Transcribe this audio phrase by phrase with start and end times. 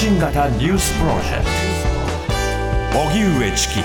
[0.00, 1.44] 信型ニュースプロジェク
[2.92, 3.00] ト。
[3.00, 3.82] 荻上チキ。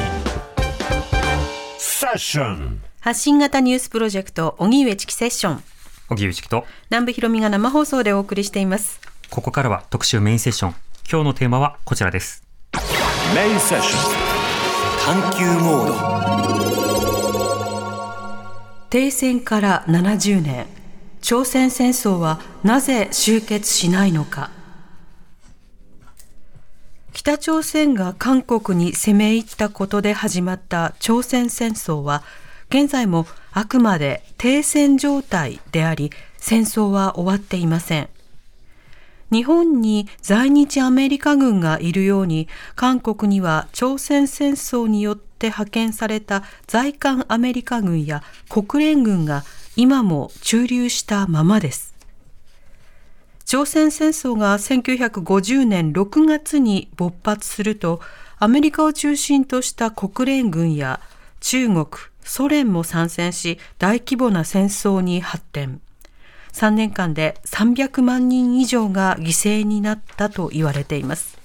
[1.79, 2.83] セッション。
[2.99, 5.63] 発信型ニュースプロジェクト荻上チキセッション。
[6.09, 6.67] 荻上チキと。
[6.91, 9.01] 南部ひろみが生放送でお送りしています。
[9.31, 10.75] ここからは特集メインセッション。
[11.11, 12.43] 今日のテーマはこちらです。
[13.33, 15.19] メインセッション。
[15.19, 15.87] 探求モー
[18.83, 18.89] ド。
[18.91, 20.67] 停戦から70年。
[21.23, 24.51] 朝鮮戦争はなぜ終結しないのか
[27.13, 32.23] 北朝鮮が韓国に攻め入ったことで始まった朝鮮戦争は
[32.69, 38.09] 現在もあくまで停戦状態であり戦争は終わっていません。
[39.31, 49.43] 日本に在日アメリカ軍がいるように韓国には朝鮮戦争によって派遣された在韓アメリカ軍や国連軍が
[49.75, 51.92] 今も駐留したままです。
[53.45, 57.99] 朝鮮戦争が1950年6月に勃発すると
[58.39, 60.99] アメリカを中心とした国連軍や
[61.39, 61.87] 中国
[62.23, 65.81] ソ連も参戦し大規模な戦争に発展。
[66.53, 71.37] 3年間で300万人以上が犠牲になったと言われています。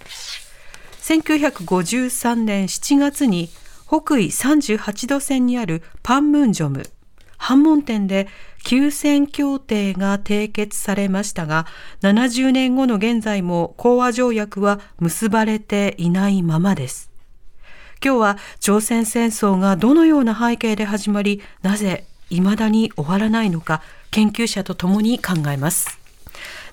[1.03, 3.49] 1953年7月に
[3.87, 6.83] 北緯38度線にあるパンムンジョム
[7.39, 8.29] 反問店で
[8.65, 11.67] 休戦協定が締結されましたが
[12.03, 17.11] 70年後の現在も講和条約は結ばれていないままです。
[18.05, 25.99] 今日は朝鮮戦争がどのような背景で始まりなぜ未だに終わらないのか研究者とともに考えます。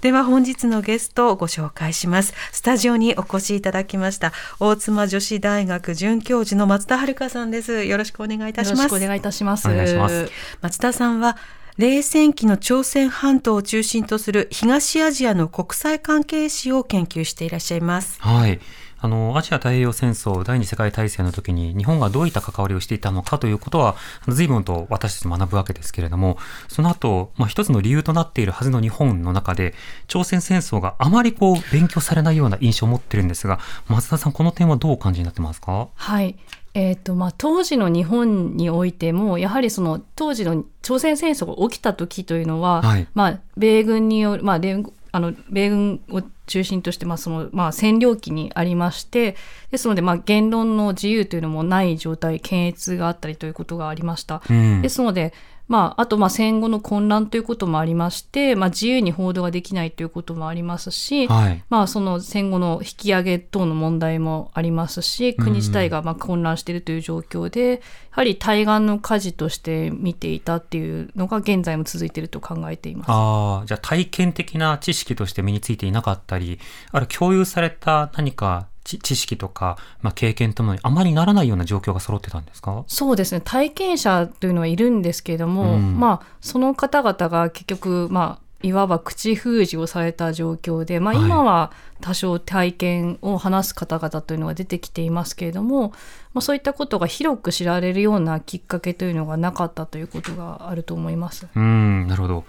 [0.01, 2.33] では本日のゲストをご紹介します。
[2.51, 7.85] スタジオにお越しいただきました大妻女子大学准教授の松田遥さんです。
[7.85, 8.77] よろしくお願いいたします。
[8.77, 9.67] よろしくお願いいたします。
[9.67, 10.29] お願いします。
[10.61, 11.37] 松田さんは
[11.77, 18.17] 冷戦期の朝鮮半島を中心とする東アジアの国際関係史を研究していらっしゃいます。
[18.21, 18.61] はい。
[18.97, 23.97] あのアジア太平洋戦争第二次世界大戦の時に日本がどういった関わりをしていたのかということは
[24.29, 26.37] 随分と私たち学ぶわけですけれども
[26.69, 29.75] その後、まあ、一つの理由となっているはずの日本の中で
[30.07, 35.89] 朝鮮戦争があまりこう勉強されないような印象を持ってるんですが松田さんこの点はどうお感じになってますか？
[35.93, 36.35] はい
[36.75, 49.37] えーとまあ、当時の日本においてもやはりその当時の朝鮮戦争が起きた時というのは、はいまあ、米軍による、まあ、連あの米軍を中心として、まあそのまあ、占領期にありまして
[49.71, 54.43] ですので、まあ、言論の自由というのもない状態検閲があったりということがありました。
[54.49, 55.33] うんですので
[55.67, 67.79] まあ、あとまあ戦後の混乱ということもありまして、まあ、自由に報道ができないということもありますし、はいまあ、その戦後の引き上げ等の問題もありますし国自体がまあ混乱しているという状況で、や
[68.11, 73.07] はり対岸の火事として見ていたっていうのが現在も続いていると考えています。
[73.09, 76.59] ああ、じゃあ体験的な知識として身についていなかったり、
[76.91, 82.85] あるいは共有された何か知知識とか、まあ、経験ともにあまりならないような状況が揃ってたんですか？
[82.87, 95.89] そうですね体験者というのはいるんですけれども、うんまあ、その方々が結局、まあ、いわば口封じをされた状況で、まあ、はい今は多少体験を話す方々というのが出てきていますけれども、
[96.33, 101.47] まあ、そういったことが広く知られるようなきっかけというのがなかったということがあると思います。
[101.55, 102.43] うん、なるほど。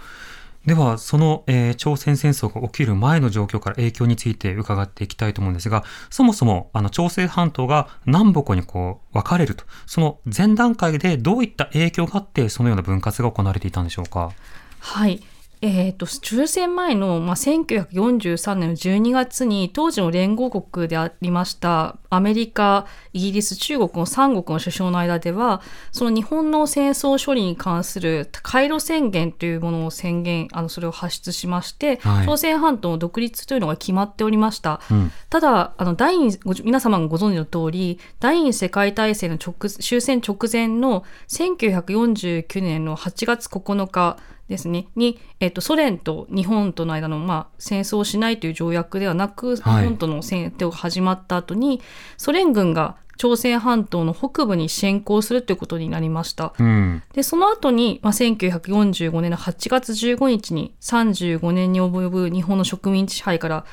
[0.67, 14.33] では、その、えー朝鮮戦争が起きる前の状況から影響について伺っていきたいと思うんですが、そもそも、あの、朝鮮半島が南北にこう、分かれると、その前段階でどういった影響があって、そのような分割が行われていたんでしょうか？
[14.81, 15.23] はい。
[15.63, 25.63] えー、と終戦前の、まあ、1943年の12月に当時の連合国でありましたアメリカイギリス中国の3国の首相の間では
[25.93, 34.81] その日本の戦争処理に関する回路宣言というものを宣言あのそれを発出しまして、はい朝鮮半島の独立というのが決まっておりました。
[34.91, 35.13] うん。
[35.31, 36.17] ただあの第
[36.65, 51.81] 皆様がご存知の通り第二次世界大戦の直終戦直前の1949年の8月9日ですねに、えっと、ソ連と日本との間の、まあ、戦争をしないという条約ではなく、はい日本との戦闘が始まった後に
[52.17, 56.53] ソ連軍が朝鮮半島の北部に侵攻するということになりました。
[56.59, 57.03] うん。
[57.15, 63.65] でその後に、まあ、1945年の8月15日に35年に及ぶ日本の植民地支配から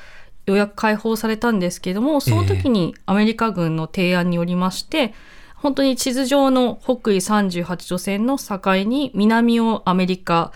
[0.46, 5.14] ようやく解放されたんですけれどもその時にアメリカ軍の提案によりまして、
[5.64, 10.52] 本当に地図上の北緯38度線の境に南をアメリカ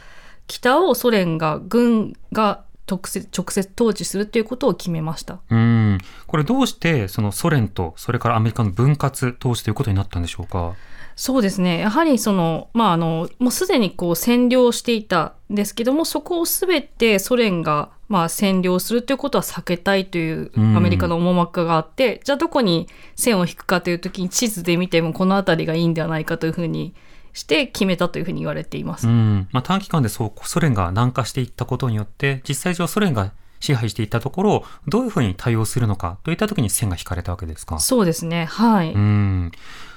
[0.48, 5.40] 北をソ連が軍が直接直接統治するということを決めました。
[5.50, 5.98] うん。
[6.26, 10.74] これどうして、そのソ連と、それからアメリカの分割統治ということになったんでしょうか？
[11.18, 11.80] そうですね。
[11.80, 20.78] やはりその、まあ、あのもうすでにこう占領していたんですけどもそこを全てソ連がまあ占領するということは避けたいといううん。
[20.78, 26.94] アメリカの思惑があって、じゃあどこに線を引くかという時に地図で見てもこの辺りがいいんではないかというふうに
[27.34, 29.08] して決めたというふうに言われています。
[29.08, 29.48] うん。
[29.52, 37.80] まあ、短期間でそうソ連が南下していったことによって実際上ソ連が支配していったところをどういうふうに対応するのかといった時に線が引かれたわけですか？
[37.80, 38.46] そうですね。
[38.46, 39.52] はい、うん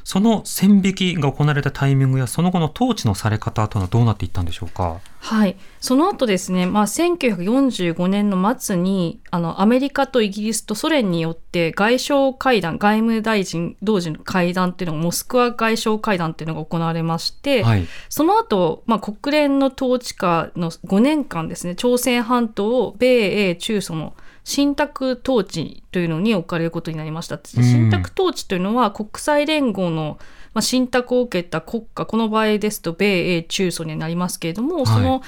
[0.05, 5.01] その線引きが行われたタイミングやその後の統治のされ方というのはどうなっていったんでしょうか？
[5.23, 24.15] はい、その後ですね、まあ、1945年の末にあのアメリカとイギリスとソ連によって外相会談外務大臣同時の会談っていうのがモスクワ外相会談っていうのが行われまして、はい、その後、まあ国連の統治下の5年間ですね朝鮮半島を米英中ソの
[24.45, 27.39] 信託統治というのに置かれることになりました。
[27.45, 30.19] 信託統治というのは国際連合の
[30.53, 35.23] まあ、信託を受けた国家この場合ですと米英中ソになりますけれども、はいその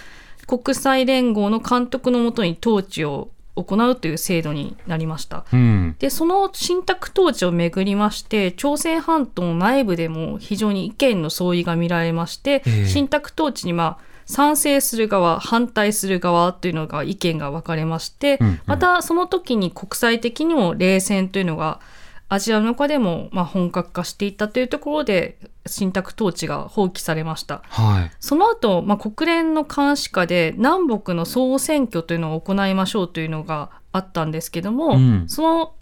[0.44, 5.44] 国際連合の監督のもとに統治を行うという制度になりました。
[5.52, 18.60] うんでその信託統治をめぐりまして朝鮮半島の内部でも非常に意見の相違が見られまして、ええ信託統治にまあ賛成する側反対する側というのが意見が分かれまして、うんうん。
[18.66, 21.80] またその時に国際的にも冷戦というのが
[22.28, 25.36] アジアの中でもまあ本格化していったというところで
[25.66, 27.62] 信託統治が放棄されました。
[27.68, 28.10] はい。
[28.20, 35.24] その後、まあ、国連の監視下で南北の総選挙というのを行いましょうというのがあったんですけども、うん。
[35.28, 35.74] その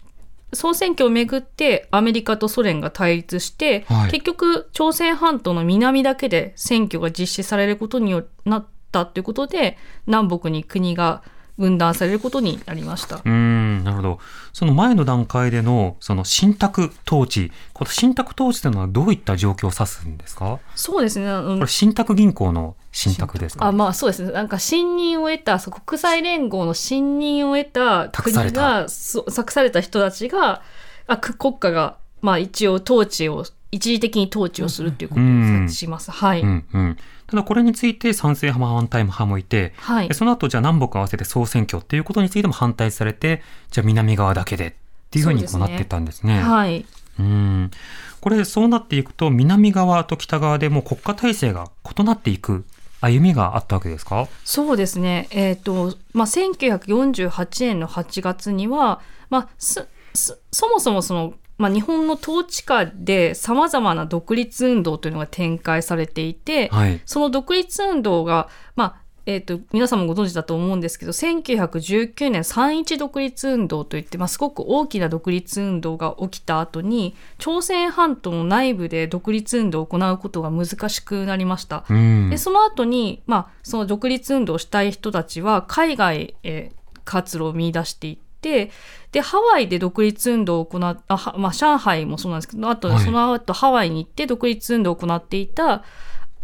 [0.53, 4.11] 総選挙をめぐってアメリカとソ連が対立して、はい。
[4.11, 9.77] 結局朝鮮半島の南だけで選挙が実施されることによなったということで
[10.07, 11.23] 南北に国が
[11.61, 13.21] 分断されることになりました。
[13.23, 14.19] うんなるほど。
[14.51, 20.59] その前の段階でのその信託統治この信託統治というのはどういった状況を指すんですか？
[20.75, 21.29] そうですね。
[21.29, 23.65] あのこれ信託銀行の信託ですか？
[23.67, 24.25] あまあそうです。
[24.25, 28.87] ねなんか信任を得た国際連合の信任を得た国が
[29.33, 30.61] 託された人たちが
[31.07, 36.97] あく国家がまあ一応統治を一時的に統治をするっていうことを指します、はい、うんうん
[37.31, 40.07] ただこれについて賛成派も反対派もいて、はい。
[40.09, 43.41] でその後じゃあ南北合わせて総選挙っていうことについても反対されて
[43.71, 44.73] じゃあ南側だけでっ
[45.09, 46.41] ていうふうにこうなってったんですね。
[46.41, 46.85] はい
[47.19, 47.71] うん。
[48.19, 52.65] これそうなっていくと南側と北側でもう国家体制が異なっていく
[52.99, 54.27] 歩みがあったわけですか？
[54.43, 67.01] そうですね、えーとまあ、1948年の8月には、まあ、すすそもそもその、まあ、日本の統治下でさまざまな独立運動というのが展開されていて、はい。
[67.05, 81.85] その独立運動が、まあえー、と皆さんもご存知だと思うんですけど1919年三一独立運動といって、まあ、すごく大きな独立運動が起きた後に朝鮮半島の内部で独立運動を行うことが難しくなりました。
[81.89, 86.71] うんでその後に、まあ、その独立運動をしたい人たちは海外へ
[87.05, 95.83] 活路を見出していってでハワイで独立運動を行っあ、はまあ、上海もそうなんですけどあと、はいその後ハワイに行って独立運動を行っていた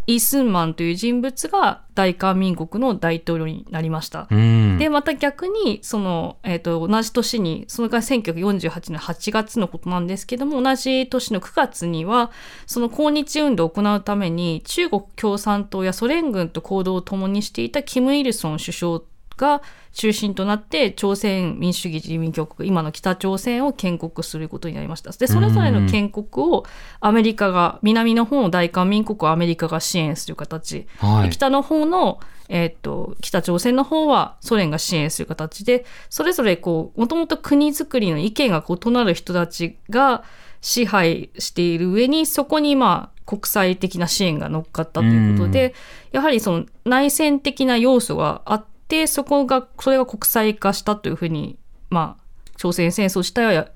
[0.08, 4.26] イ・スンマンという人物が大韓民国の大統領になりました。
[4.30, 12.30] うんでまた逆にその、えー、と同じ年にそれが1948年8月のことなんですけども同じ年の9月には
[12.66, 19.00] その抗日運動を行うために中国共産党やソ連軍と行動を共にしていたキム・イルソン首相
[19.38, 19.62] が
[19.92, 25.12] 中心となって朝鮮民主主義人民共和国今の北朝鮮を建国することになりました。
[25.12, 26.64] でそれぞれの建国を
[27.00, 30.86] アメリカが南の方の大韓民国をアメリカが支援する形。
[30.98, 31.30] はい。
[31.30, 40.24] 北の方の、えーっと北朝鮮の方はソ連が支援する形でそれぞれこうもともと国づくりの意見が異なる人たちが
[40.60, 45.74] 支配している上にそこにまあ国際的な支援が乗っかったということで
[46.12, 51.58] やはりその内戦的な要素があってそこがそれが国際化したというふうに
[51.90, 53.68] まあ朝鮮戦争自体は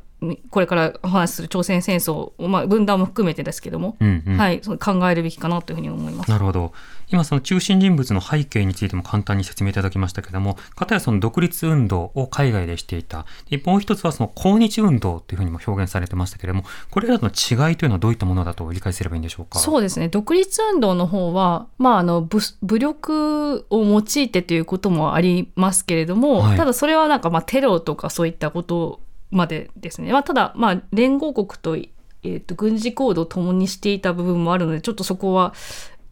[0.50, 6.30] これからお話しする朝鮮戦争、まあ、分断も含めてですけども、うんうんはい、その考えるべきかなというふうに思います。
[6.30, 6.72] なるほど。
[7.10, 13.26] 今その中心人物の背景についても簡単に説明いただきましたけれども、片やその独立運動を海外でしていた。
[13.64, 19.58] もう一つはその抗日運動というふうにも表現されてましたけれども、これらの違いというのはどういったものだと理解すればいいんでしょうか？
[19.58, 29.00] そうですね独立運動の方は、まあ、あの武武力を用いてということもありますけれども、はいただそれはなんかまあテロとかそういったこと
[29.32, 35.54] までですね、まあ、ただまあ連合国と,、えー、と軍事行動を共にしていた部分もあるのでちょっとそこは、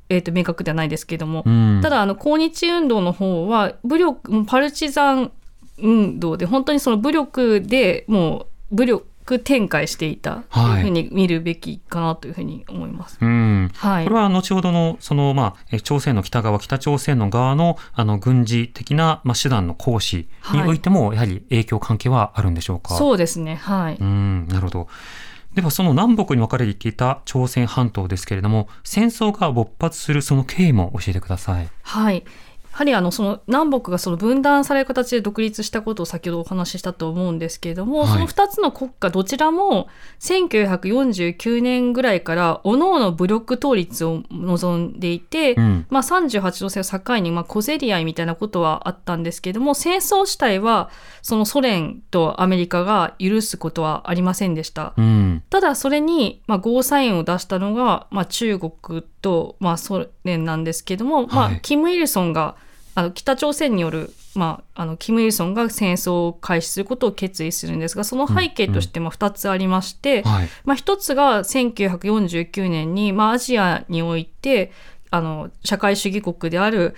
[0.09, 5.33] えー、と明確ではないですけれども、うん、ただあの抗日運動の方は武力パルチザン
[5.79, 13.19] 運動で本当にその武力でもう武力く展開していたというふうに見るべきかなというふうに思います。
[13.21, 22.95] うんはいこれは後ほどのその、まあ、え朝鮮の北側、北朝鮮の側のあの軍事的な、まあ、手段の行使においても、やはり影響、関係はあるんでしょうか？
[22.95, 23.55] そうですね。
[23.57, 23.97] はい。
[24.01, 24.89] うんなるほど。
[25.55, 31.69] ではその南北に分かれていた朝鮮半島ですけれども、戦争が勃発するその経緯も教えてください。
[31.83, 32.25] はい。
[32.81, 38.09] やはりあのその南北がその分断される形で独立したことを先ほどお話ししたと思うんですけれども、はい。
[38.09, 39.89] その2つの国家どちらも
[40.21, 45.87] 1949年ぐらいから各々武力統立を望んでいて、うん。
[45.91, 50.89] まあ、38度線を境にまあ小競り合いみたいなことはあったんですけれども戦争自体は
[51.21, 54.95] そのソ連とアメリカが許すことはありませんでした。
[54.97, 55.43] うん。
[55.51, 61.61] ただそれに、まあ、ゴーサインを出したのが、まあ、中国と、まあ、ソ連なんですけども、まあ、はい。
[61.61, 62.57] キム・イルソンが
[62.95, 70.49] あの北朝鮮による、まあ、あのキム・イルソンが戦争を開始することを決意するんですがその背景としても2つありまして、はい。
[70.65, 74.73] まあ、1つが1949年に、まあ、アジアにおいて
[75.11, 76.95] あの社会主義国である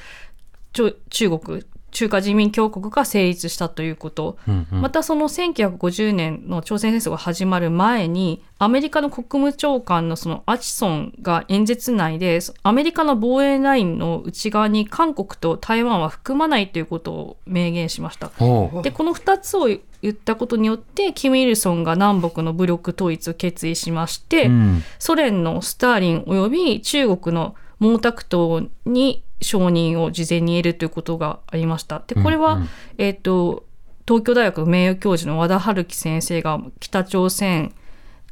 [0.72, 4.37] 中国中華人民共和国が成立したということ。
[4.49, 18.28] うんうんまたその1950年の朝鮮戦争が始まる前にアメリカの国務長官のそのアチソンが演説内でアメリカの防衛ラインの内側に韓国と台湾は含まないということを明言しました。
[18.28, 19.80] でこの2つを言
[20.11, 32.02] ったことによってキム・イルソンが南北の武力統一を決意しまして、うんソ連のスターリン及び中国の毛沢東に承認を事前に得るということがありました。
[32.06, 32.68] でこれは、うんうん。
[32.99, 33.64] えっ、と
[34.06, 37.72] 東京大学の名誉教授の和田春樹先生が北朝鮮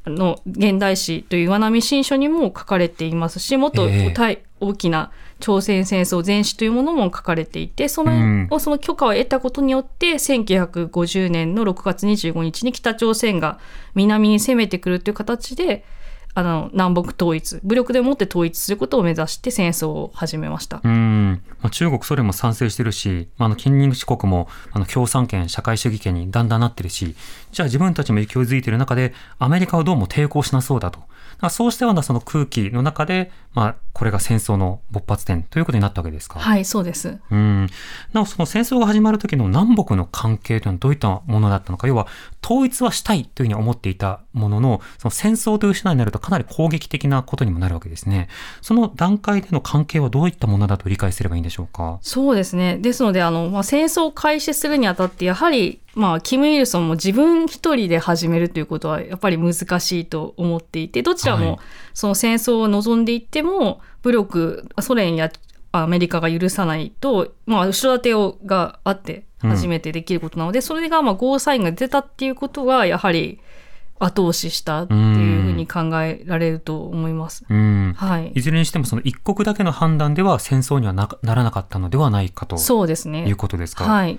[0.06, 4.10] の現代史という岩波新書にも書かれていますしもっとええ。
[4.10, 8.60] 大大きな朝鮮戦争前史というものも書かれていてその,、うん。
[8.60, 13.58] その許可を得たことによって1950年の6月25日に北朝鮮が
[13.94, 15.84] 南に攻めてくるという形で
[16.34, 20.80] あの南北統一武力でもって統一することを目指して戦争を始めました。
[20.84, 27.14] うんまあ、中国、ソ連も賛成してるし、まあ、あの近隣諸国もあの共産権、社会主義権にだんだんなってるし、
[27.52, 31.00] じゃあ自分たちも勢いづいてる中で、アメリカはどうも抵抗しなそうだと。
[31.40, 36.38] だそうしたようなその空気の中で、まあ、これが戦争の勃発点ということになったわけですか。
[36.38, 37.66] はいそうですうん。
[38.12, 42.06] なお、その戦争が始まる時の南北の関係というのはどういったものだったのか、要は、
[42.44, 48.28] 統一はしたいというふうに思っていたものの、その戦争という手段になるとかなり攻撃的なことにもなるわけですね。
[48.62, 51.99] その段階での関係はどういったものだと理解すればいいんでしょうか？
[52.02, 52.78] そうですね。
[52.78, 61.59] ですので、あの、まあ、戦争を開始するにあたって、やはり、まあ、キム・イルソンも自分一人で始めるということは、やっぱり難しいと思っていて、どちらはいも、
[61.94, 65.30] その戦争を望んでいっても、武力、ソ連や
[65.72, 73.40] アメリカが許さないと、まあ、後ろ盾をがあって、初めてできることなので、それが、まあ、ゴーサインが出たっていうことが、やはり、
[74.00, 77.44] 後押ししたっていうふうに考えられると思います。
[77.48, 77.94] うん。
[77.96, 78.40] はいい。
[78.40, 83.28] ずれにしてもその一国だけの判断では戦争にはなならなかったのではないかとそうですね。
[83.28, 83.84] いうことですか。
[83.84, 84.18] はい。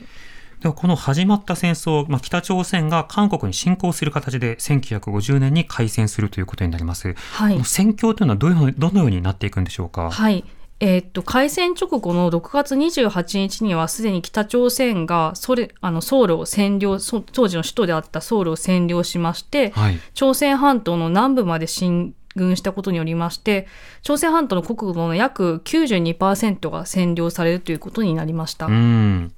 [0.62, 7.16] ではこの始まった戦争、まあ、北朝鮮が韓国に侵攻する形で1950年に開戦するということになります。
[7.34, 7.66] はいこの。
[7.66, 10.12] 戦況というのはどういうどのようになっていくんでしょうか。
[10.12, 10.46] はい。
[10.84, 20.00] えーっと開戦直後の6月28日にはすでに北朝鮮がソ連あのソウルを占領そ当時の首都であったソウルを占領しまして、はい。
[20.16, 23.68] 朝鮮半島の南部まで進軍したことによりまして
[24.04, 28.66] 朝鮮半島の国土の約92%が占領されるということになりました。
[28.66, 29.32] うん。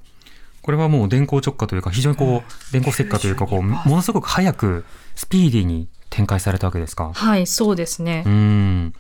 [0.62, 7.12] これはもう電光直下というか、非常にこう、電光石火というか、こう、ものすごく早く、スピーディーに展開されたわけですか？
[7.14, 8.24] はい、そうですね。
[8.26, 8.94] うん。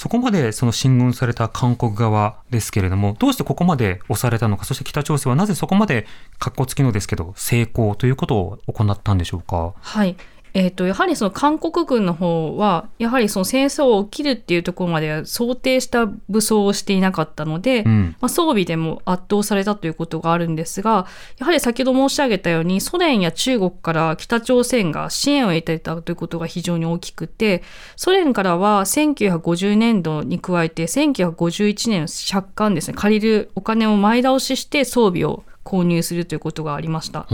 [0.00, 6.06] そこまでその進軍された韓国側ですけれども、どうしてここまで押されたのか、そして北朝鮮はなぜそこまで、
[6.38, 9.74] 格好つきのですけど、成功ということを行ったんでしょうか？
[9.78, 10.16] はい。
[10.54, 18.16] えー、とやはりその韓国軍の方はやはりその戦争を起きるっていうところまでは想定した武装をしていなかったので、うん。
[18.20, 21.06] まあ、装備でも圧倒されたということがあるんですが
[21.38, 27.62] やはり先ほど申し上げたようにソ連や中国から北朝鮮が支援を得ていたということが非常に大きくて
[27.96, 37.26] ソ連からは1950年度に加えて1951年の借款ですね借りるお金を前倒しして装備を購入するということがありました。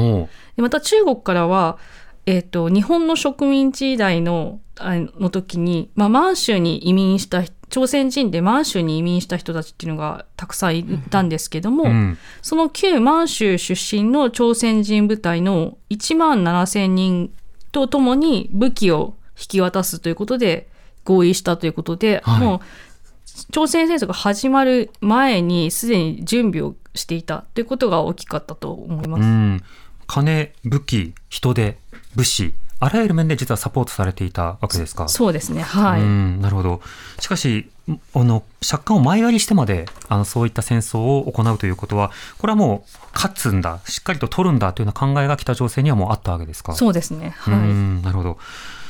[0.56, 1.78] また中国からは、
[2.26, 12.18] えっと日本の植民地時代のあの時に、まあ、満州に移民した人朝鮮人で満州に移民した人たちっていうのがたくさんいたんですけども、うん。
[12.42, 17.33] その旧満州出身の朝鮮人部隊の1万7000人
[17.73, 20.68] とともに武器を引き渡すということで
[21.04, 22.61] 合意したということで、はいもう
[23.50, 29.21] 朝鮮戦争が始まる前にすでに準備をしていたということが大きかったと思います。
[29.21, 29.62] うん。
[30.06, 31.76] 金、武器、人手、
[32.16, 35.06] 物資、あらゆる面で実はサポートされていたわけですか？
[35.08, 35.62] そうですね。
[35.62, 36.00] はい。
[36.00, 36.80] うんなるほど。
[37.20, 37.70] しかし、
[38.14, 46.73] あの、借款を前借りしてまで、あの、そういった戦争を行うということは、これはもう、勝つんだ、しっかりと取るんだというような考えが北朝鮮にはもうあったわけですか？
[46.75, 47.35] そうですね。
[47.46, 47.61] うはい。
[47.61, 48.38] んなるほど。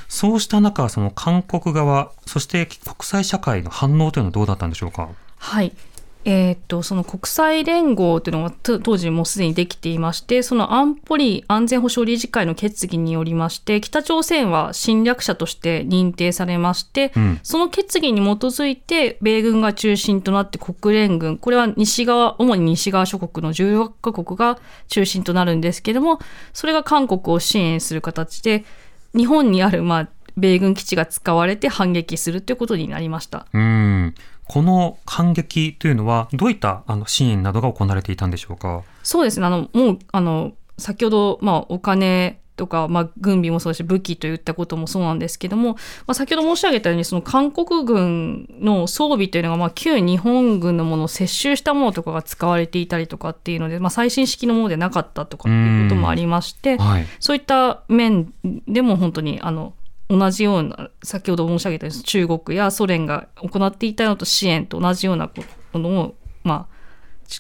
[0.09, 5.09] そうした中、その韓国側、そして国際社会の反応というのはどうだったんでしょうか？
[5.39, 5.73] はい。
[6.29, 26.19] えーっとその国際連合というのがと当時もうすでにできていましてその安保理安全保障理事会の決議によりまして北朝鮮は侵略者として認定されまして、うんその決議に基づいて米軍が中心となって国連軍これは西側主に西側諸国の16カ国が中心となるんですけども
[26.53, 28.65] それが韓国を支援する形で
[29.15, 33.47] 日本にあるまあ米軍基地が使われて反撃するということになりました。
[33.53, 34.15] うん。
[34.49, 38.83] この反撃というのは、どういったあの支援などが行われていたんでしょうか？
[39.03, 39.47] そうですね。
[39.47, 57.07] あの、もう、あの、先ほど、まあ、お金とか、まあ、軍備もそうだし、武器といったこともそうなんですけども、まあ、先ほど申し上げたように、その韓国軍の装備というのが、まあ、旧日本軍のものを接収したものとかが使われていたりとかっていうので、まあ、最新式のものでなかったとかっていうこともありまして、はい。
[57.21, 58.33] そういった面
[58.69, 59.75] でも本当に、あの、
[60.09, 65.31] 同じような、先ほど申し上げたように中国やソ連が行っていたのと支援と同じような
[65.73, 66.77] ものを、まあ、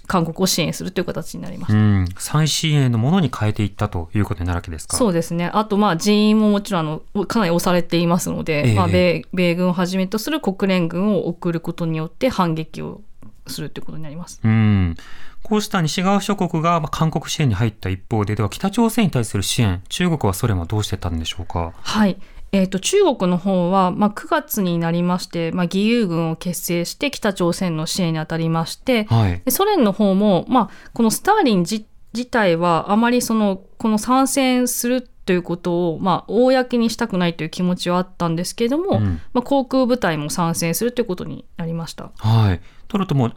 [0.08, 1.80] 韓国を支援するという形になりましたう。
[1.80, 2.04] ん。
[2.18, 4.96] 最新鋭のものに変えていったということになるわけですか。
[4.96, 5.48] そうですね。
[5.54, 13.02] あと、まあ、人員ももちろん、あの、かなり押されていますので、ええまあ、米、米軍をはじめとする国連軍を送ることによって反撃を
[13.46, 14.40] するということになります。
[14.42, 14.96] うん。
[15.44, 21.72] こうした西側諸国がまあ韓国支援に入った一方で、では北朝鮮に対する支援、中国はソ連はどうしてたんでしょうか？
[21.80, 22.16] はい。
[22.56, 29.42] えー、と中国の方は、まあ、9月になりまして、まあ、義勇軍を結成して北朝鮮の支援に当たりまして、はい。
[29.44, 31.84] でソ連の方も、まあ、このスターリン自
[32.14, 42.12] 自体はあまりそのこの参戦するということを、まあ、公にしたくないという気持ちはあったんですけれども、うんまあ、航空部隊も参戦するということになりました。
[42.16, 42.60] はい。
[42.88, 43.34] とるともう、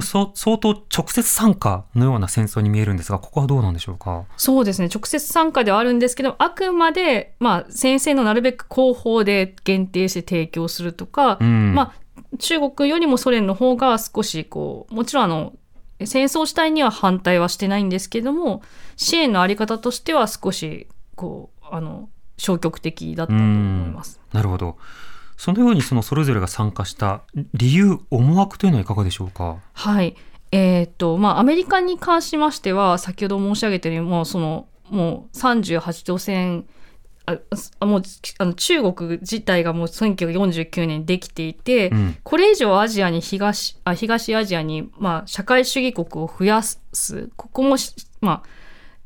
[0.00, 4.24] そ相当直接参加のような戦争に見えるんですが、ここはどうなんでしょうか？
[4.36, 11.74] そうですね直接参加ではあるんですけどあくまで、まあ、先生のなるべく後方で限定して提供するとか、うん。
[11.74, 15.52] まあ、中国よりもソ連の方が少しこうもちろんあの
[16.04, 18.62] 戦争自体には反対はしてないんですけども
[18.96, 20.86] 支援のあり方としては少し
[21.16, 24.20] こうあの消極的だったと思います。
[24.32, 24.78] なるほど。
[25.40, 27.22] そのようにそのそれぞれが参加した
[27.54, 29.56] 理由、思惑というのはいかがでしょうか？
[29.72, 30.14] はい
[30.52, 36.66] えーっとまあ、アメリカに関しましては先ほど申し上げたようにもうそのもう38度線
[37.24, 37.38] あ
[37.78, 38.02] あもう
[38.36, 42.16] あの中国自体がもう1949年にできていて、うん。
[42.22, 48.48] これ以上アジアに東あ東アジアに、まあ、社会主義国を増やすここもしまあ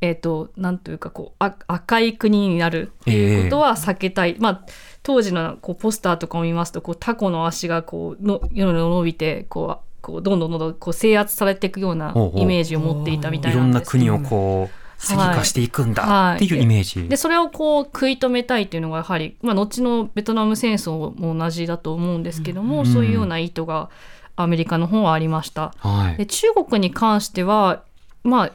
[0.00, 3.10] えっ、となんというかこうあ赤い国になるこ
[3.50, 4.66] とは避けたい、まあ
[5.04, 17.08] 当時のこうポスターとかを見ますとこうタコの足がこうのよろ伸びてこうこうどんどんどんどんこう制圧されていくようなイメージを持っていたみたいいろんなんですな国をこう、石化していくんだっていうイメージ。
[17.08, 23.90] でそれをこう食い止めたいっていうのがやはり、まあ、後のベトナム戦争も同じだと思うんですけども、うんそういうような意図が
[24.36, 25.74] アメリカの方はありました。
[25.78, 26.16] はい。
[26.16, 27.82] で中国に関しては、
[28.22, 28.52] まあ、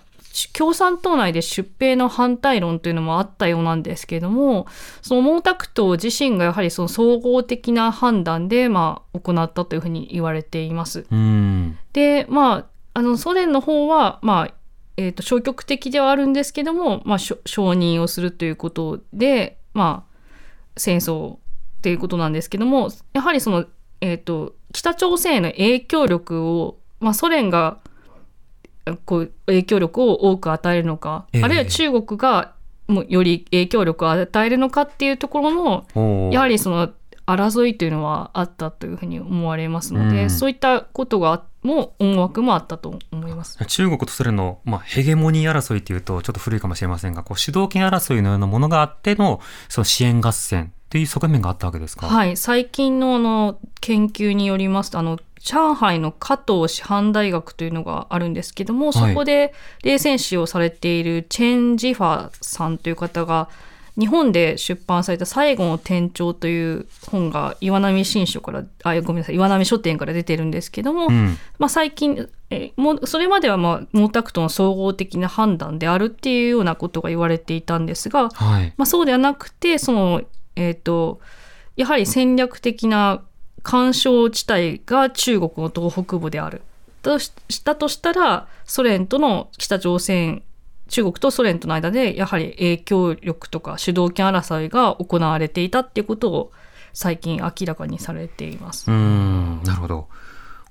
[0.54, 4.68] 共産党内で出兵の反対論というのもあったようなんですけれども
[5.02, 11.06] その毛沢東自身がやはりその総合的な判断で、まあ、行ったというふうに言われています。
[11.10, 11.78] うん。
[11.94, 14.54] でまああのソ連の方は、まあ
[14.98, 20.20] えー、と消極的ではあるんですけども、まあ、承認をするということで、まあ、
[20.76, 21.40] 戦争っ
[21.82, 23.66] ていうことなんですけどもやはりその、
[24.02, 27.80] えー、と北朝鮮への影響力を、まあ、ソ連が
[28.98, 31.44] こう影響力を多く与えるのか、ええ。
[31.44, 32.54] あるいは中国が
[32.88, 36.90] もうより影響力を与えるのかっていうところのやはりその
[37.26, 40.30] 争いというのはあったというふうに思われますので、うん。
[40.32, 43.64] そういったことがも思惑もあったと思います。
[43.66, 52.08] 中国とソ連の、まあ、ヘゲモニー争いというとちょっと古いかもしれませんが、こう主導権争いのようなものがあっての、その支援合戦っていう側面があったわけですか？
[52.08, 63.50] はい、最近のあの研究によりますとあの上海の加藤師範大学というのがあるんですけども、そこで冷戦史をされているチェン・ジファさんという方が
[64.00, 71.38] 日本で出版された「最後の店長」という本が岩波新書からあごめんなさい岩波書店から出てるんですけども、うん。
[71.58, 78.74] まあ、最近えもうそれまでは、まあ、毛沢東の総合的な判断であるっていうようなことが言われていたんですが、はい。
[78.78, 80.22] まあ、そうではなくてその、
[80.56, 81.20] えー、と
[81.76, 83.22] やはり戦略的な
[83.64, 86.62] 干渉地帯が中国の東北部である
[87.02, 90.44] とししたとしたらソ連との北朝鮮
[90.88, 96.52] 中国とソ連との間でやはり影響力とか主導権争いが行われていたっていうことを
[96.94, 98.90] 最近明らかにされています。
[98.90, 100.08] うーん、なるほど。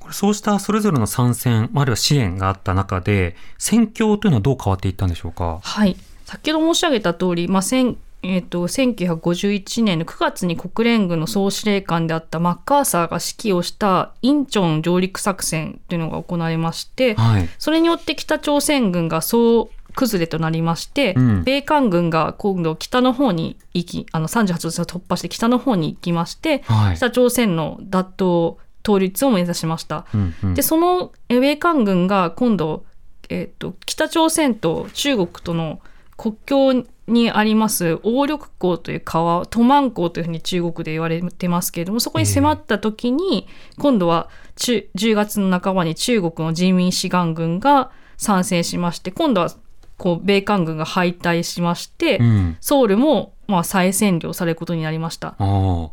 [0.01, 5.61] これそうしたそれぞれの参戦、あるいは支援があった中で、戦況というのはどう変わっていったんでしょうか？
[5.63, 17.49] はい、先ほど申し上げた通り、まあ千えー、と1951年の9月に国連軍の総司令官であったマッカーサーが指揮をしたインチョン上陸作戦というのが行われまして、はい。
[17.59, 26.97] それによって北朝鮮軍が総崩れとなりまして、うん米韓軍が今度北の方に行きあの38度線を突破して北の方に行きまして、はい。
[26.97, 30.07] 北朝鮮の打倒統立を目指しました。
[30.13, 32.85] うんうんでそのえ米韓軍が今度、
[33.29, 35.81] えっと北朝鮮と中国との
[36.17, 43.47] 国境にあります鴨緑江という川トマン江というふうに中国で言われてますけれどもそこに迫った時に、
[43.79, 49.51] 今度は中10月の半ばに中国の人民志願軍が参戦しまして今度は
[49.97, 52.57] こう米韓軍が敗退しまして、うん。
[52.61, 55.31] ソウルもまあ再占領されることになりました。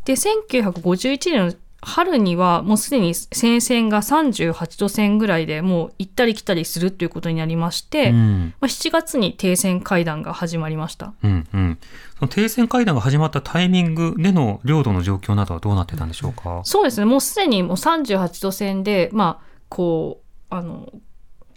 [0.05, 8.53] で1951年の春にはもうすでに戦線が38度線ぐらいでもう行ったり来たりするということになりまして、まうん。
[8.61, 11.13] あ、7月に停戦会談が始まりました。
[11.23, 11.79] うんうん。
[12.17, 16.61] その停戦会談が始まったタイミングでの領土の状況などはどうなってたんでしょうか？
[16.63, 20.91] そうですねもうすでにもう38度線でまあこうあの、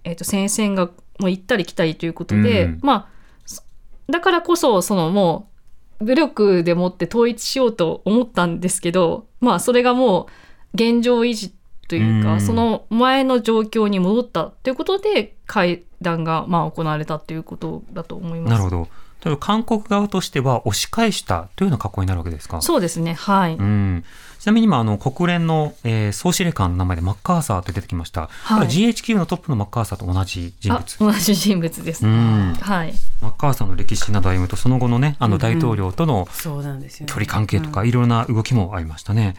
[0.04, 3.08] えー、と戦線がもう行ったり来たりということで、うんまあ
[3.46, 3.62] そ
[4.10, 5.48] だからこそそのも
[6.00, 10.26] う武力でもって統一しようと思ったんですけどまあそれがもう
[10.74, 11.52] 現状維持
[11.88, 18.50] というか、うんその前の状況に戻ったということで会談がまあ行われたということだと思います。
[18.50, 18.88] なるほど。
[19.38, 22.60] 韓国側としては押し返したというような格好になるわけですか？
[22.62, 24.04] そうですねはい、うん、
[24.38, 32.06] ちなみに今あの国連の、えー総司令官の名前でマッカーサーと出てきました、はいこれ GHQ のトップのマッカーサーと同じ人あ物同じ人物です。
[32.06, 37.12] うんはいマッカーサーの歴史などを歩むとその後のねあの大統領とのそうなんですよ、ね。
[37.12, 39.34] 距離関係とかいろいろな動きもありましたね。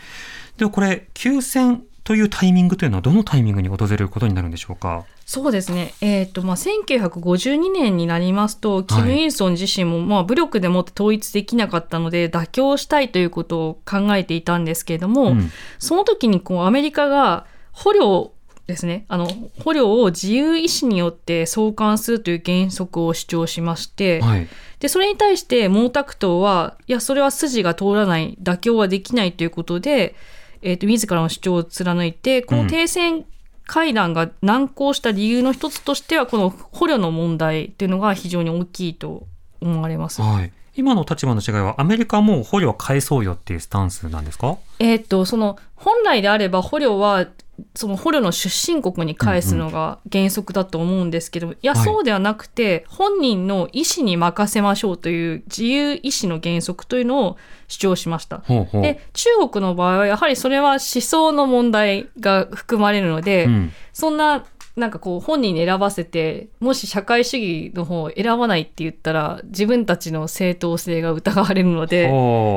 [0.57, 5.05] ではこれ休戦というタイミングというのはどのタイミングに訪れることになるんでしょうか？
[5.27, 15.51] そうですね、えーとまあ、1952年になりますと、キム・イルソン自身も、まあ、武力でもって統一できなかったので、妥協したいということを考えていたんですけれども、うん。
[15.77, 18.31] その時にこうアメリカが捕虜
[18.65, 19.27] ですね、あの
[19.63, 24.47] 捕虜を自由意志によって送還するという原則を主張しまして、はい。
[24.79, 30.15] でそれに対して毛沢東はいやそれは筋が通らない妥協はできないということで、
[30.61, 33.25] えー、と自らの主張を貫いてこの停戦
[33.65, 39.27] 会談が難航した理由の一つとしてはこの捕虜の問題っていうのが非常に大きいと
[39.61, 40.21] 思われます。
[40.21, 44.57] はい、今の立場の違いはアメリカはもう捕虜は返そうよっていうスタンスなんですか？
[44.79, 47.27] えーっとその本来であれば捕虜は
[47.75, 58.39] その捕虜の出身国に返すのが原則だと思うんですけど、いやはいそうではなくて本人の意思に任せましょうという自由意思の原則というのを主張しました。
[58.39, 58.81] ほうほう。
[58.81, 63.71] で中国の場合はやはりそれは思想の問題が含まれるので、うん。
[63.93, 64.45] そんな
[64.79, 72.09] なんかこう本人に選ばせてもし社会主義の方を選ばないって言ったら自分たちの正当性が疑われるので。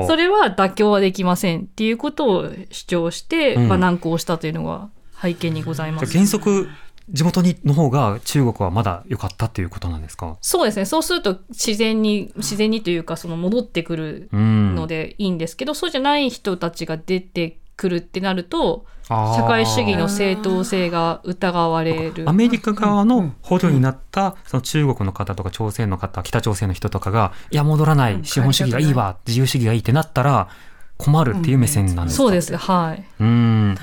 [0.06, 4.88] それは妥協はできませんっていうことを主張して、うんまあ、難航したというのが
[5.20, 6.12] 背景にございます。
[6.12, 6.68] 原則
[7.10, 10.38] 地元にの方が中国はまだ良かったっていうことなんですか？
[10.40, 22.28] そうですねそうすると自然に自然にというかその戻ってくるうんのでいいんですけど、そうじゃない人たちが出てくるってなると社会主義の正当性が疑われる。
[22.28, 28.20] アメリカ側の捕虜になったその中国の方とか朝鮮の方北朝鮮の人とかがいや戻らない。
[28.22, 29.16] 資本主義がいいわ。
[29.26, 30.48] 自由主義がいいってなったら
[30.96, 32.22] 困るっていう目線なんですか？
[32.22, 32.56] そうです。
[32.56, 33.04] はい。
[33.20, 33.76] うん。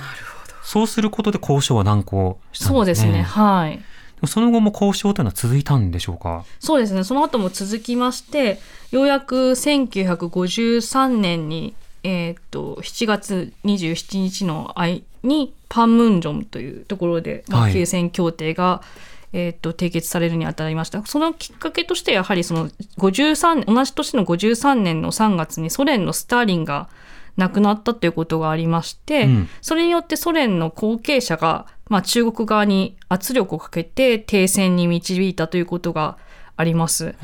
[0.63, 2.77] そうすることで交渉は難航したんでね。
[2.77, 3.21] そうですすね。
[3.23, 3.83] はい。
[4.25, 6.45] その後も交渉というのは続いたんでしょうか？
[6.59, 7.03] そうですね。
[7.03, 8.59] その後も続きまして
[8.91, 11.75] ようやく1953年に、
[12.09, 17.73] えーっと7月27日の間にパンムンジョンというところで、まあ、はい。
[17.73, 18.81] 休戦協定が、
[19.33, 21.05] えーっと締結されるにあたりました。
[21.05, 26.89] そのきっかけとしてやはりその53同じ年の53年の3月にソ連のスターリンが
[27.37, 29.49] 亡くなったということがありまして、うん。
[29.61, 36.17] それによってソ連の後継者が、まあ、中国側に圧力をかけて停戦に導いたということが
[36.59, 37.15] あります。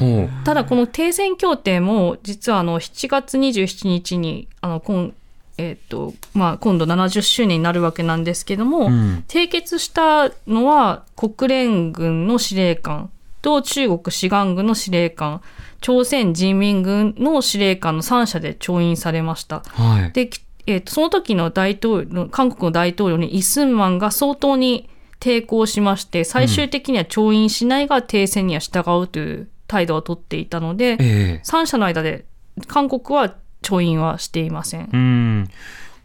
[0.46, 5.12] ただこの停戦協定も実はあの7月27日にあの今,、
[5.58, 13.10] えーとまあ、今度70周年になるわけなんですけども、うん締結したのは国連軍の司令官
[13.42, 15.42] と中国志願軍の司令官
[15.82, 19.64] 朝鮮人民軍の司令官の3者で調印されました。
[19.66, 24.88] はいで、きえーとその時の大統領韓国の大統領にイ・スンマンが相当に
[25.20, 32.26] 抵抗しまして最終的には調印しないが停戦には従うという態度を取っていたので、ええ3者の間で
[32.68, 34.90] 韓国は調印はしていません。
[34.92, 35.50] うん。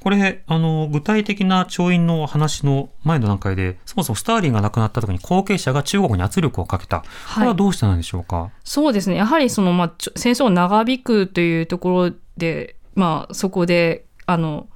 [0.01, 7.05] これ、あの、具体的な調印の話の前の段階で、そもそもスターリンが亡くなった時に後継者が中国に圧力をかけた。
[7.35, 8.51] これはどうしてなんでしょうか？
[8.65, 9.17] そうですね。
[9.17, 14.69] やはりその、まあ、戦争を長引くというところで、まあ、そこで、あの、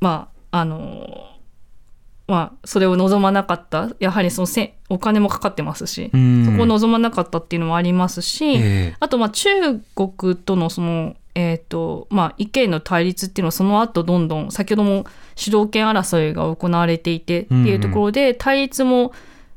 [0.00, 1.06] まあ、あの、
[2.32, 3.90] まあ、それを望まなかった。
[3.98, 6.46] やはりそのせ、お金もかかってますし、うん。
[6.46, 8.58] そこを望まなかったっていうのもありますし、え
[8.94, 9.50] えあと、まあ、中
[9.94, 19.12] 国とのその、えっ、と、まあ、意見の対立っていうのはその後どんどん、先ほども主導権争いが行われていてっていうところで、対立も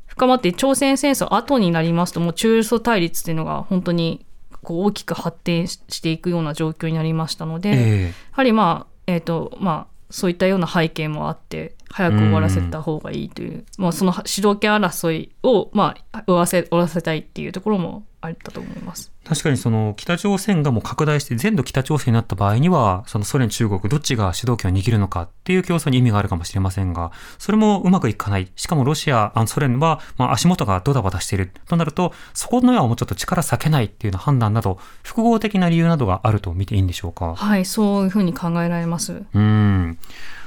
[0.06, 4.26] 深まって、朝鮮戦争後になりますと、もう中ソ対立っていうのが本当に
[4.62, 19.12] こう大きく発展ししていくような状況になりましたので、やえはりまあ、えっ、と、まあ、そういったような背景もあって、早く終わらせた方がいいという、まあ、その主導権争いを、まあ、終わらせ、終わらせたいっていうところもあったと思います。
[19.24, 28.48] え確かにその北朝鮮がもう拡大して全土北朝鮮になった場合には、そのソ連、中国、どっちが主導権を握るのかっていう競争に意味があるかもしれませんが、それもうまくいかない。
[28.56, 37.34] しかもロシア、あのソ連は、まあ、足元がドタバタしているとなると、そこのはもうちょっと力避けないっていうような判断など、複合的な理由などがあると見ていいんでしょうか？
[37.34, 39.22] はい、そういうふうに考えられます。
[39.34, 39.98] うん。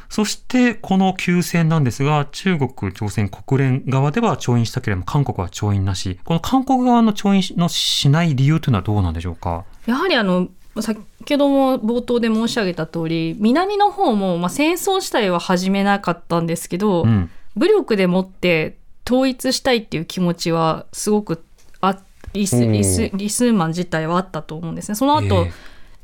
[0.10, 6.19] そして、この休戦なんですが、中国、朝鮮、国連側では調印したけれども、韓国は調印なし。
[6.26, 9.65] この韓国側の調印のしない理由というのはどうなんでしょうか？
[9.86, 10.50] やはりあの
[10.82, 17.30] 先ほども冒頭で申し上げた通り南の方も、まあ、戦争自体は始めなかったんですけど、うん。
[17.56, 21.43] 武力でもって統一したいっていう気持ちはすごく
[21.82, 21.98] あ
[22.34, 24.95] リスリスリスーマン自体はあったと思うんですね。
[24.95, 25.52] その後、え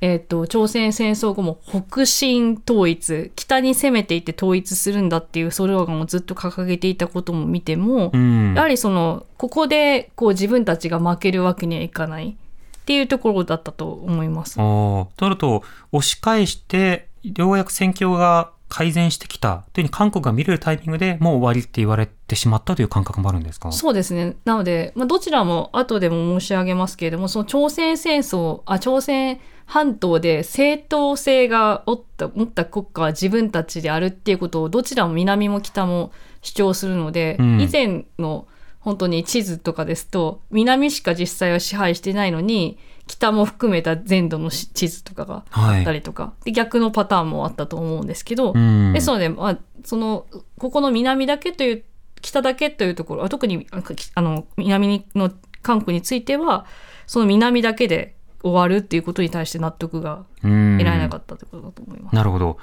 [0.02, 8.54] えー、と朝鮮戦争後も北進統一北に攻めていって統一するんだっていうスローガンをずっと掲げていたことも見ても、うん。
[8.56, 12.38] やはりそのここでこう自分たちが負けるわけにはいかない
[12.86, 14.56] っていうところだったと思います。
[14.56, 23.72] となると、押し返して、ようやく戦況が改善してきたというふうに韓国が見れるタイミングでもう終わりって言われてしまったという感覚もあるんですか？
[23.72, 24.36] そうですね。
[24.44, 36.12] なので、まあ、どちらも後でも申し上げますけれども、その朝鮮戦争、あ、朝鮮半島で正当性が持った持った国家は自分たちであるっていうことをどちらも南も北も
[36.42, 38.46] 主張するので、うん以前の
[38.82, 45.94] 本当に地図とかですと、南しか実際は支配してないのに、北も含めた全土のし地図とかがあったはい。
[45.94, 48.94] りとか、で逆のパターンもあったと思うんですけど、うん。
[48.94, 50.26] ですので、まあ、その
[50.58, 51.84] ここの南だけという
[52.22, 53.68] 北だけというところは特に
[54.15, 56.65] あの南の韓国については
[57.06, 62.15] その南だけで終わるっていうことに対して納得がうん得られなかったということだと思います。
[62.15, 62.58] なるほど。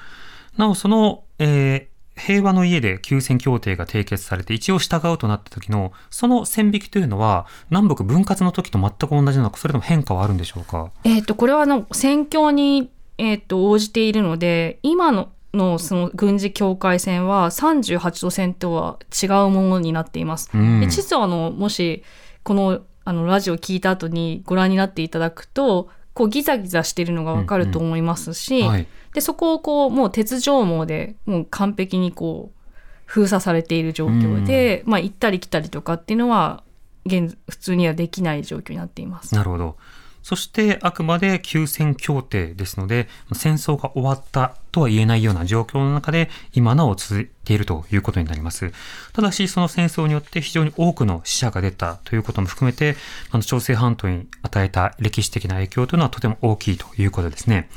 [0.56, 10.90] なお、その、えー平和の家で休戦協定が締結されて一応従うとなった時の、その線引きというのは、南北分割の時と全く同じなのか、それとも変化はあるんでしょうか？
[11.04, 20.50] えっとこれはあの戦況に、えっと応じているので今ののその軍事境界線は38度線とは違うものになっています。
[20.54, 22.02] うんで地図をあのもし
[22.42, 28.86] このあのラジオ聞いた後にご覧になっていただくとこうギザギザしてるのがわかると思いますし、はい。
[29.14, 32.62] でそこをこうもう鉄条網でもう完璧にこう
[33.04, 36.62] 封鎖されている状況で、まあ行ったり来たりとかっていうのは
[37.04, 39.34] 現普通にはできない状況になっています。
[39.34, 39.76] なるほど。
[40.22, 48.72] そして、あくまで休戦協定ですので、戦争が終わったとは言えないような状況の中で、今なお続いているということになります。
[49.12, 52.96] ただし、その戦争によって非常に多くの死者が出たということも含めて、
[53.30, 57.68] あの朝鮮半島に与えた歴史的な影響というのはとても大きいということですね。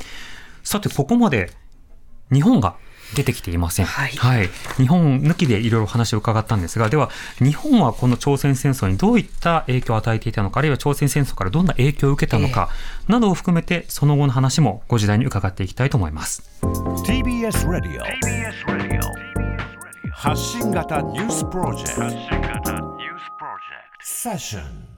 [0.62, 1.50] さて、ここまで
[2.32, 2.76] 日本が
[3.16, 3.86] 出てきていません。
[3.86, 4.10] はい
[4.76, 12.68] 日本抜きでいろいろお話を伺ったんですが、では、日本はこの朝鮮戦争にどういった影響を与えていたのか、あるいは朝鮮戦争からどんな影響を受けたのか、
[13.08, 16.42] などを含めて、その後の話もご時代に伺っていきたいと思います。
[16.62, 18.00] TBS Radio
[20.12, 22.72] 発信型ニュースプロジェクト
[24.00, 24.95] セッション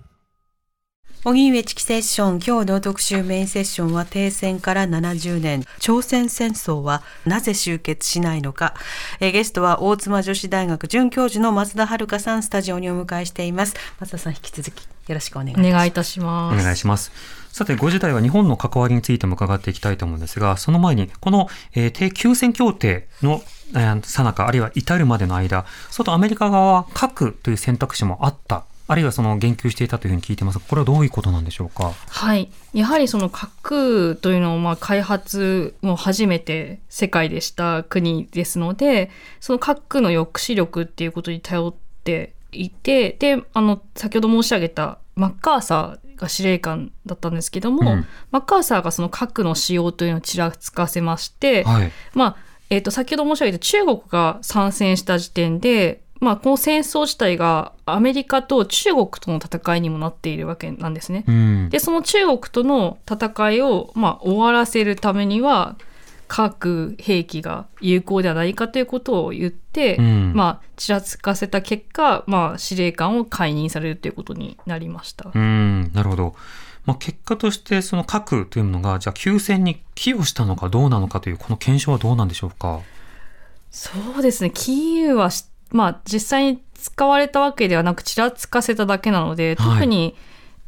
[1.31, 8.73] 荻上チキセッション今日の特集メインセッションは停戦から70年朝鮮戦争はなぜ終結しないのか
[9.21, 16.61] えーゲストは大妻女子大学准教授の松田遥さんスタジオにお迎えしています松田さん引き続きよろしくお願いしますお願いいたします。
[16.61, 17.13] お願いします。
[17.51, 23.43] さて、ご時代は日本の関わりについても伺っていきたいと思うんですが、その前に、この、えー停休戦協定の、
[23.75, 31.93] えー、さなか、あるいは至るまでの間、外アメリカ側は核という選択肢もあった、あるいはその言及していたというふうに聞いていますが、これはどういうことなんでしょうか？
[32.09, 51.93] はい、やはりその核というのをまあ開発も初めて世界でした国ですのでその核の抑止力っていうことに頼っていてであの先ほど申し上げたマッカーサーが司令官だったんですけども、うんマッカーサーがその核の使用というのをちらつかせまして、はい。
[52.15, 52.37] まあ
[52.71, 61.25] えー、と先ほど申し上げた中国が参戦した時点で、まあ、この戦争自体がアメリカと中国との戦いにもなっているわけなんですね。
[61.29, 61.69] うん。
[61.71, 65.77] でその中国との戦いを、まあ、終わらせるためには
[66.27, 75.31] 核兵器が有効ではないかということを言って、うんまあ、ちらつかせた結果、まあ、司令官を解任されるということになりました。
[75.35, 76.35] うん、なるほど。
[76.85, 82.81] まあ、結果として、その核というものが、じゃあ、休戦に寄与したのかどうなのかという、この検証はどうなんでしょうか？
[83.71, 89.75] そうですねキーウはし、まあ、実際に使われたわけではなくちらつかせただけなのではい。
[89.75, 90.15] 特に、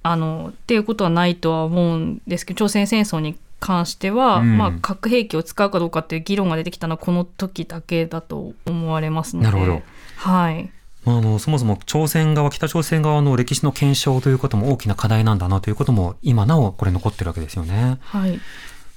[0.03, 4.59] あのっていうことはないとは思うんですけど朝鮮戦争に関しては、うん。
[4.59, 9.49] まあ、核兵器を使うかどうかっていう議論が出てきたのはこの時だけだと思われますので。
[9.49, 9.83] なるほど。
[10.17, 10.71] はい、
[11.05, 17.99] まあ、あのそもそも朝鮮側、北朝鮮側の歴史の検証ということも大きな課題なんだなということも、今なおこれ残ってるわけですよね。
[18.03, 18.41] はい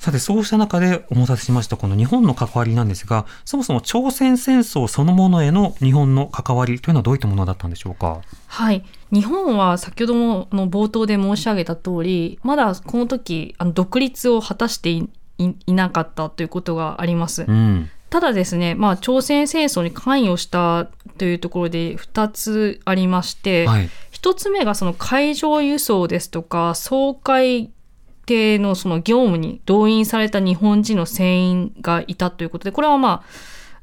[0.03, 8.19] さて、そうした中でお待たせしましたこの日本の関わりなんですが、そもそも朝鮮戦争そのものへの日本の関わりというのはどういったものだったんでしょうか？
[8.47, 15.09] はい、日本は先ほどもあの冒頭で申し上げた通りまだこの時あの独立を果たしてい
[15.67, 17.45] なかったということがあります。
[17.47, 17.89] うん。
[18.09, 23.89] ただですね、まあ、朝鮮戦争に関与したというところで2つありまして、はい。
[24.11, 27.71] 1つ目がその海上輸送ですとか総会
[28.25, 33.23] 艇のその業務に動員された日本人の船員がいたということでこれはまあ、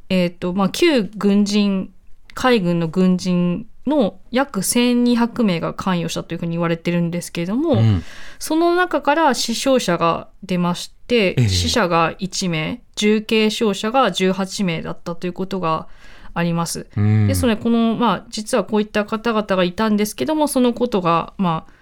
[0.08, 1.92] えっとまあ、旧軍人
[2.34, 8.02] 海軍の軍人の約1200名が関与したというふうに言われてるんですけれども、うん。
[8.38, 15.88] その中から死傷者が出まして、ええ死者が1名、重軽傷者が18名だったということが
[16.34, 16.86] あります。
[16.96, 17.26] うん。
[17.26, 21.72] ですので、この、まあ、実はこういった方々がいたんですけども、そのことが、まあ、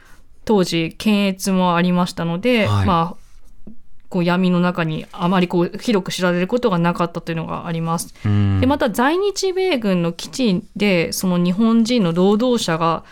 [0.48, 3.70] 当時、検閲もありましたので、はいまあ、
[4.08, 8.14] こう闇の中にあまりこう広く知られることがなかったというのがあります。
[8.24, 13.04] うんでまた在日米軍の基地でその日本人の労働者が、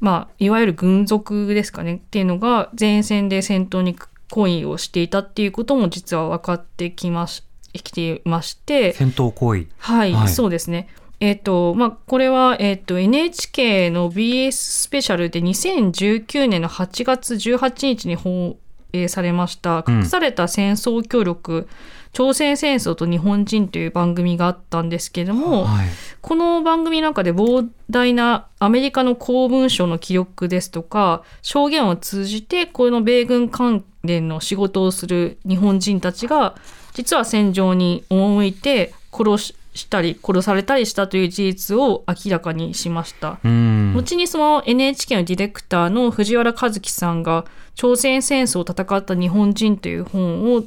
[0.00, 3.96] まあ、いわゆる軍属ですかねっていうのが前線で戦闘に
[4.28, 9.68] 行為をしていたっていうことも実は分かってきましきていまして戦闘行為。
[9.78, 10.88] はい、はいそうですね。
[11.24, 18.58] えっ、と、まあ、これは、えっ、と、NHK の BS スペシャルで2019年の8月18日に放
[18.92, 21.66] 映されました、うん隠された戦争協力、
[22.12, 25.88] 朝鮮戦争と日本人という番組があったんですけれども、はい。
[26.20, 36.54] この番組の中で膨大なアメリカの公文書の記録ですとか証言を通じてこの米軍関連の仕事をする日本人たちが
[36.94, 43.40] 実は戦場に赴いて殺したり殺されたりしたという事実を明らかにしました。
[43.44, 43.92] うん。
[43.94, 50.62] 後にその NHK のディレクターの藤原和樹さんが朝鮮戦争を戦った日本人という本を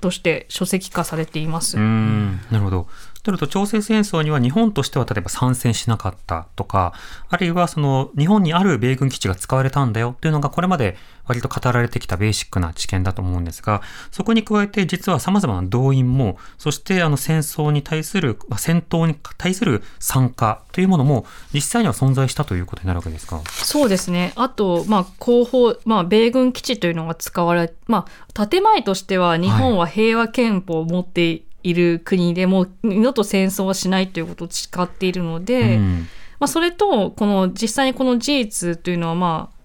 [0.00, 1.78] として書籍化されています。
[1.78, 2.86] うんなるほど。
[3.24, 6.92] とると、朝鮮戦争には日本としては例えば参戦しなかったとか、
[7.28, 13.80] あるいはその日本にある米軍基地が使われたんだよというのがこれまで割と語られてきたベーシックな知見だと思うんですが、
[14.12, 23.40] そこに加えて実は様々な動員も、そしてあの戦争に対する、戦闘に対する参加というものも実際には存在したということになるわけですか？
[23.48, 24.32] そうですね。
[24.36, 36.06] あと、まあ、後方、まあ、米軍基地というのが使われ、まあ、建前としては日本は平和憲法を持っている国で、もう二度と戦争はしないということを誓っているので、うん。
[36.38, 39.56] まあ、それと、この実際にこの事実というのは、まあ、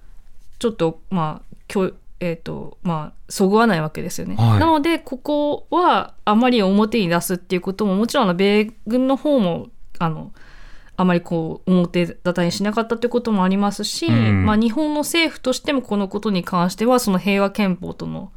[0.59, 4.35] ちょっと、まあ、きょえっ、と、まあ、そぐわないわけですよね。
[4.35, 4.59] はい。
[4.59, 9.67] なので、ここはあまり表に出すっていうことも、もちろんあの米軍の方も、
[9.99, 10.31] あの、
[10.97, 14.45] あまりこう表立たにしなかったということもありますし、うん。
[14.45, 18.33] まあ、日本の政府としてもこのことに関してはその平和憲法との,、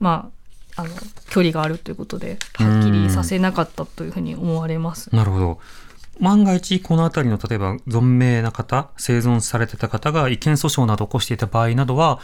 [0.00, 0.43] まあ、
[0.76, 0.88] あの
[1.30, 5.14] 距離があるということではっきりさせなかったというふうに思われます。
[5.14, 5.58] なるほど。
[6.20, 12.20] 万が一、この辺りの例えば存命な方、生存されてた方が違憲訴訟などを起こしていた場合などは、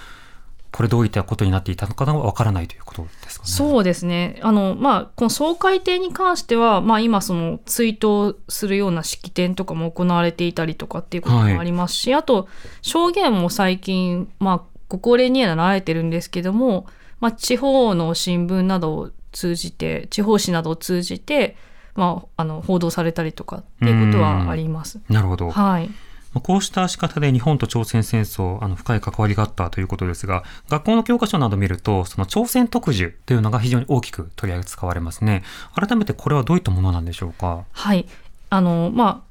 [0.73, 3.51] これどういったことになっていたのかがわからないということですかね。
[3.51, 4.39] そうですね。
[4.43, 12.49] あの、まあ、この総会艇に関しては、まあ、今、その、追悼するような式典とかも行われていたりとかっていうこともありますし、あと、
[12.83, 16.87] 証言も最近、まあ、ご高齢にはなられてるんですけども、
[17.21, 21.57] まあ、地方の新聞などを通じて、地方紙などを通じて、
[21.95, 25.01] まあ、あの、報道されたりとかっていうことはあります。
[25.09, 25.51] なるほど。
[25.51, 25.89] はい。
[26.33, 35.43] まあこうした仕方で日本と朝鮮戦争、あの深い関わりがあったということですが、学校の教科書などを見ると、その朝鮮特需というのが非常に大きく取り扱われますね。
[35.75, 37.65] 改めてこれはどういったものなんでしょうか？
[37.73, 38.07] はい。
[38.49, 39.30] あの、まあ、お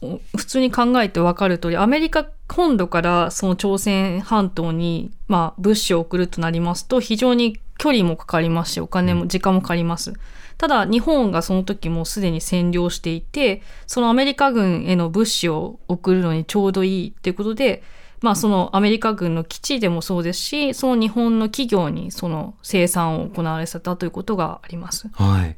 [0.00, 10.14] 普通に考えて分かる通りアメリカ本土からその朝鮮半島に、まあ、物資を送るとなりますと非常に距離もかかりますしお金も時間もかかります。
[10.58, 17.82] ただ日本がその時もうすでに占領していてそのアメリカ軍への物資を送るのにちょうどいいっていうことで
[18.22, 25.10] まあそのアメリカ軍の基地でもそうですしその日本の企業にその生産を行われてたということがあります。
[25.12, 25.56] はい。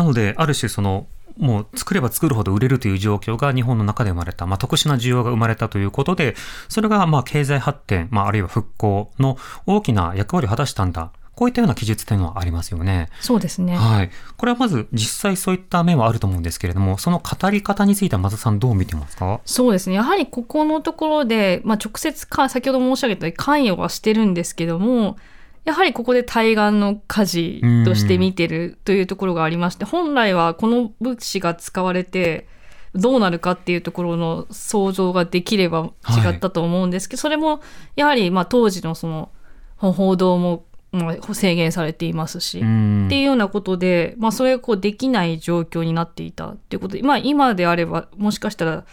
[0.00, 1.06] なので、ある種その、
[1.40, 6.36] もう作れば作るほど売れるという状況が日本の中で生まれた、まあ、特殊な需要が生まれたということで、
[6.68, 11.12] それがまあ経済発展、まあ、あるいは復興の大きな役割を果たしたんだ。
[11.32, 13.08] こういったような記述というのはありますよね。
[13.22, 13.74] そうですね。
[13.74, 14.10] はい。
[14.36, 19.40] これはまず実際そういった面はあると思うんですけれども、その語り方については松田さんどう見てますか？
[19.46, 19.96] そうですね。
[19.96, 25.16] やはりここのところで、まあ、直接か、先ほど申し上げたように関与はしてるんですけども、
[25.64, 32.48] やはりここで対岸の火事として見てるというところがありまして、本来はこの物資が使われて、
[32.94, 37.60] どうなるかっていうところの想像ができれば違ったと思うんですけど、それも
[37.94, 39.30] やはりまあ当時のその
[39.76, 43.06] 報道もまあ制限されていますし、うん。
[43.06, 48.84] っていうようなことで、まあ、それがこうできない状況になっていたっていうことで、まあ、今であればもしかしたら、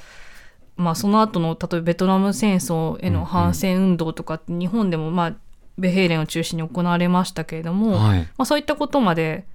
[0.75, 5.35] まあ、その後の例えばベトナム戦争への反戦運動とか日本でも、まあ、
[5.77, 8.19] ベヘーレンを中心に行われましたけれども、はい。
[8.19, 9.45] まあ、そういったことまで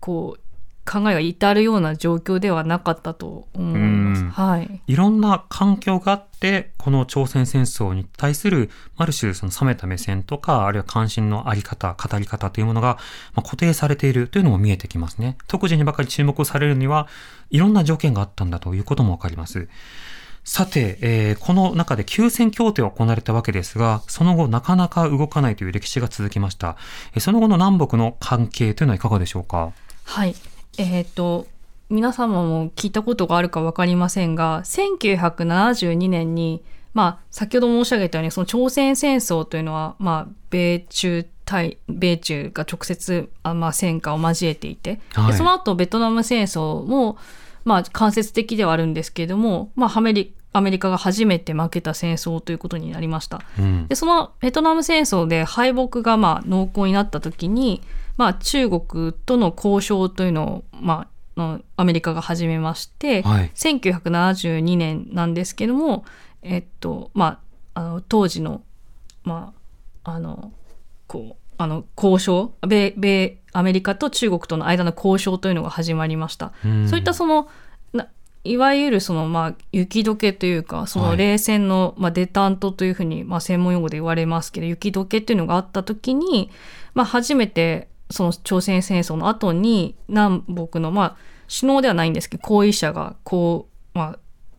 [0.00, 0.40] こう
[0.88, 4.22] 考えが至るような状況ではなかったと思います。
[4.22, 12.96] うんはい、いろんな環境があって、この朝鮮戦争に対する、ある種その冷めた目線とか、あるいは関心のあり方、語り方というものが、
[13.34, 15.36] まあ、固定されているというのも見えてきますね。
[15.46, 17.06] 特需にばかり注目されるには、
[17.50, 19.68] いろんな条件があったんだということもわかります。
[20.48, 26.78] さて、えーこの中で休戦協定が行われたわけですが、その後なかなか動かないという歴史が続きました。
[27.12, 29.72] えーその後の南北の関係というのはいかがでしょうか？
[30.04, 30.34] はい。
[30.78, 31.46] えっ、と、
[31.90, 36.62] 皆様も聞いたことがあるか分かりませんが、1972年に、
[36.94, 47.18] まあ、先ほど申し上げたように、その朝鮮戦争というのは、まあ、米中対、米中が直接、あまあ、戦火を交えていて、はいでその後、ベトナム戦争も、
[47.64, 53.42] まあ、間接的ではあるんですけれども、まあ、アメリアメリカが初めて負けた戦争ということになりました。
[53.58, 53.86] うん。
[53.88, 57.82] でそのベトナム戦争で敗北がまあ濃厚になった時に、
[58.16, 66.04] まあ、中国との交渉というのを、まあ、のアメリカが始めまして、はい1972年なんですけども、
[66.42, 67.40] えっとま
[67.74, 68.62] あ、あの当時の,、
[69.24, 69.52] ま
[70.04, 70.52] あ、あの
[71.06, 76.52] こうあの交渉米米アメリカと中国との間の交渉というのが始まりました。
[76.64, 77.48] うんそういったそのな
[78.44, 86.50] いわゆるそのまあ雪解けというかそはいの冷戦のまあデタントというふうにまあ専門用語で言われますけど雪解けっていうのがあった時に
[86.94, 91.16] まあ初めてその朝鮮戦争の後に南北のまあ
[91.48, 94.18] 首脳ではないんですけど合意者がこうまあ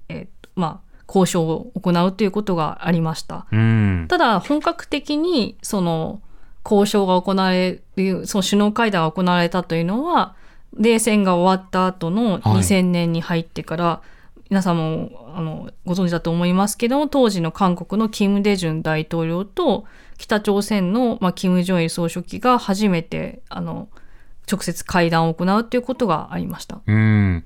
[0.09, 3.47] えっとまあ交渉を行うということがありました。
[3.51, 4.05] うん。
[4.07, 6.21] ただ本格的にその
[6.63, 10.35] 交渉が行われるその首脳会談が行われたというのは
[10.77, 14.01] 冷戦が終わった後のはい2000年に入ってから、
[14.49, 19.85] 皆さんもあのご存知だと思いますけども当時の韓国のキム・デジュン大統領と
[20.17, 23.89] 北朝鮮の、まあ、キム・ジョンイル総書記が初めてあの
[24.51, 26.81] 直接会談を行うということがありました。
[26.85, 27.45] うん。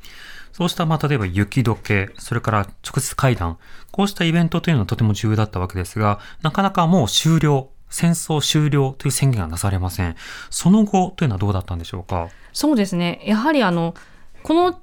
[0.54, 3.58] そうした、まあ、例えば雪解け、それから直接会談、
[3.92, 10.16] こうしたイベントというのはとても重要だったわけですが、なかなかもう終了、戦争終了という宣言がなされません。
[10.50, 12.30] その後というのはどうだったんでしょうか？
[12.54, 13.22] そうですね。
[13.26, 13.96] やはりあの、
[14.44, 14.80] この、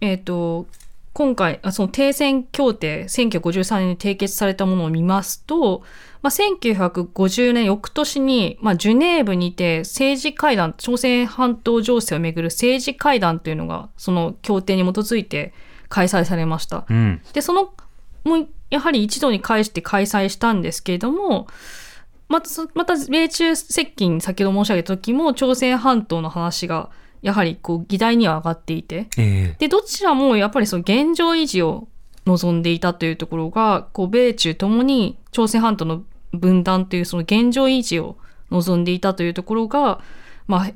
[0.00, 0.66] えっ、と、
[1.12, 5.82] 今回、あその停戦協定、1953年に締結されたものを見ますと、
[6.22, 15.52] まあ、1950年翌年に、まあ、ジュネーブにて政治会談、朝鮮半島情勢をめぐる政治会談というのが、その協定に基づいて
[15.88, 16.86] 開催されました。
[16.88, 17.20] うん。
[17.32, 17.72] で、その、
[18.24, 21.48] もう、やはり一度に返して開催したんですけれども、
[22.28, 26.90] また、そまた、米中接近、先ほど申し上げた時も、朝鮮半島の話が、
[27.22, 29.56] やはり、こう、議題には上がっていて、ええ。
[29.58, 31.88] で、どちらも、やっぱりその現状維持を
[32.26, 36.02] 望んでいたというところが、こう、米中ともに、朝鮮半島の
[36.32, 38.16] 分断という、その現状維持を
[38.50, 40.00] 望んでいたというところが、
[40.46, 40.70] まあ、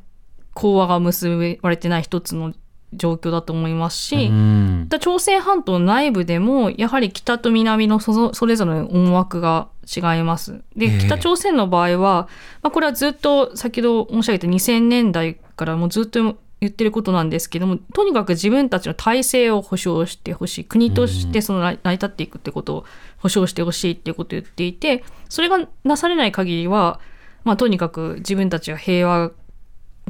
[0.52, 2.52] 講和が結ばれてない一つの
[2.96, 4.30] 状況だと思いますし、
[5.00, 10.62] 朝鮮半島内部でもやはり北と南のそれぞれの思惑が違います。
[10.76, 10.98] で、ええ。
[10.98, 12.28] 北朝鮮の場合は、
[12.62, 22.84] まあ、これはずっと先ほど申し上げた2000年代からもうずっと言ってることなんですけどもとにかく自分たちの体制を保障してほしい国としてその成り立っていくってことを
[23.18, 27.00] 保障してほしいっていうことを言っていてそれがなされない限りは、
[27.44, 29.32] まあ、とにかく自分たちが平和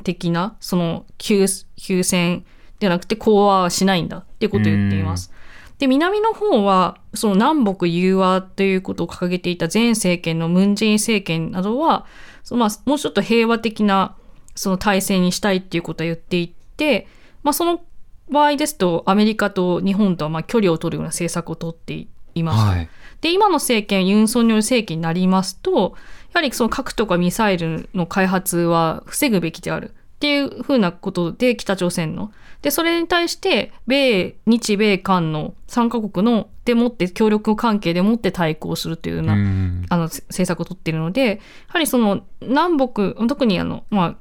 [0.03, 2.45] 的なその休休戦
[2.79, 5.33] ではなくて講和はしないんだっていうことを言っています。
[5.79, 12.07] で南の方はその南北融和ということを掲げていた前政権のムン・ジェイン政権などは
[12.45, 14.17] そのまあもうちょっと平和的な
[14.55, 17.07] その体制にしたいっていうことを言っていて、
[17.43, 17.83] まあ、その
[18.31, 22.77] 場合ですとアメリカと日本とはまあ距離を取るような政策を取っています。
[22.77, 22.89] はい。
[23.21, 25.97] で今の政権ユン・ソンニョル政権になりますと
[26.33, 32.33] やはりその核とかミサイルの開発は防ぐべきであるっていうふうなことで北朝鮮の。
[32.63, 41.37] でそれに対して米日米韓の3カ国のでもって協力関係でもって対抗するというような、うんあのせ政策を取っているのでや
[41.69, 44.17] はりその南北特にあの、まあ、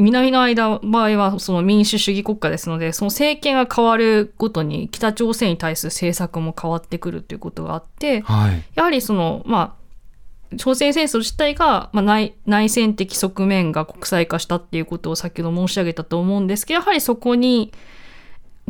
[0.00, 8.62] 南の間場合はその民主主義国家ですのでその政権が変わるごとに北朝鮮に対する政策も変わってくるということがあってはい。
[8.74, 17.72] やはりそのまあ朝鮮戦争自体が、まあ、内内戦的側面が国際化したっていうことを先ほど申し上げたと思うんですけどやはりそこに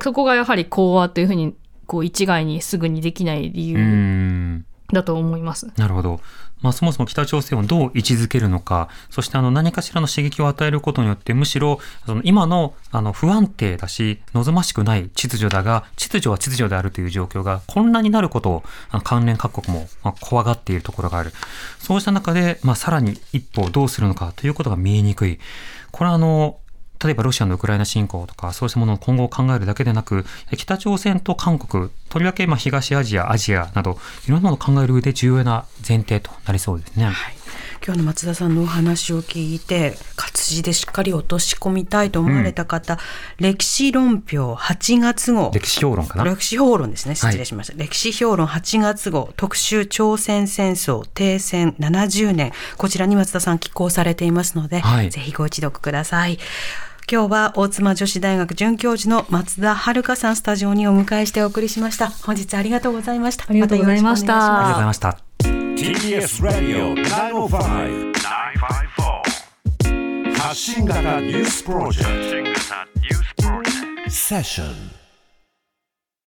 [0.02, 1.54] そこがやはり講和というふうに
[1.86, 4.66] こう一概にすぐにできない理う由ん。
[4.92, 5.68] だと思います。
[5.76, 6.20] なるほど。
[6.62, 18.62] まあ、そもそも北朝鮮をどう位置づけるのか、そしてあの何かしらの刺激を与えることによって、むしろその今のあの不安定だし、望ましくない秩序だが、秩序は秩序であるという状況が混乱になることを
[19.04, 21.32] 関連各国もま怖がっているところがある。
[21.78, 25.38] そうした中で、まあ、さらに一歩をどうするのかということが見えにくい。
[25.92, 26.59] これはあの、
[27.02, 30.24] 例えばロシアのウクライナ侵攻とか、そうしたものを今後考えるだけでなく、
[30.56, 37.10] 北朝鮮と韓国、とりわけまあ東アジア、アジアなど、いろんなものを考える上で重要な前提となりそうですね。
[37.84, 42.98] 今日の松田さんのお話を聞いて活字でしっかり落とし込みたいと思われた方、
[43.38, 45.50] 歴史論評8月号。
[45.54, 46.24] 歴史評論かな？
[46.24, 47.14] 歴史評論ですね。
[47.14, 49.32] 失礼しました、歴史評論8月号。
[49.36, 52.52] 特集朝鮮戦争停戦70年。
[52.76, 55.10] こちらに松田さん寄稿されていますので、はい。
[55.10, 56.38] ぜひご一読ください
[57.10, 62.10] 今日は大妻女子大学准教授の松田遥さんスタジオにお迎えしてお送りしました。
[62.10, 63.44] 本日ありがとうございました。
[63.48, 64.36] ありがとうございました。
[64.36, 65.18] ありがとうございました。
[65.80, 72.74] TBS Radio 905 954発信型ニュースプロジェクト。
[74.10, 74.99] セッション